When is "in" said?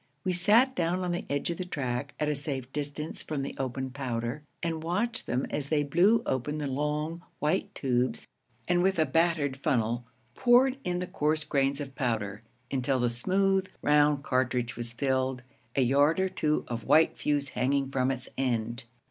10.83-10.97